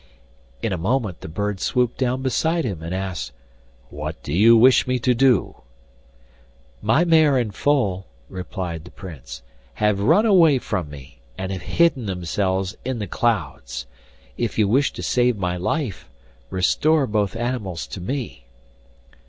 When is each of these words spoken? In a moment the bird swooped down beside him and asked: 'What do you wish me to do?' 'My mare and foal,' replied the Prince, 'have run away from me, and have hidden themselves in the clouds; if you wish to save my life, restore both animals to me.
In 0.63 0.73
a 0.73 0.79
moment 0.79 1.21
the 1.21 1.27
bird 1.27 1.59
swooped 1.59 1.99
down 1.99 2.23
beside 2.23 2.65
him 2.65 2.81
and 2.81 2.91
asked: 2.91 3.33
'What 3.91 4.23
do 4.23 4.33
you 4.33 4.57
wish 4.57 4.87
me 4.87 4.97
to 4.97 5.13
do?' 5.13 5.61
'My 6.81 7.05
mare 7.05 7.37
and 7.37 7.53
foal,' 7.53 8.07
replied 8.27 8.83
the 8.83 8.89
Prince, 8.89 9.43
'have 9.75 9.99
run 9.99 10.25
away 10.25 10.57
from 10.57 10.89
me, 10.89 11.19
and 11.37 11.51
have 11.51 11.61
hidden 11.61 12.07
themselves 12.07 12.75
in 12.83 12.97
the 12.97 13.05
clouds; 13.05 13.85
if 14.39 14.57
you 14.57 14.67
wish 14.67 14.91
to 14.93 15.03
save 15.03 15.37
my 15.37 15.55
life, 15.55 16.09
restore 16.49 17.05
both 17.05 17.35
animals 17.35 17.85
to 17.85 18.01
me. 18.01 18.45